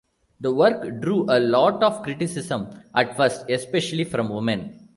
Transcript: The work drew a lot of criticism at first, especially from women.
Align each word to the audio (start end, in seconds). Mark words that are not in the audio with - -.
The 0.39 0.51
work 0.51 0.99
drew 0.99 1.25
a 1.29 1.37
lot 1.39 1.83
of 1.83 2.01
criticism 2.01 2.69
at 2.95 3.15
first, 3.15 3.47
especially 3.51 4.03
from 4.05 4.29
women. 4.29 4.87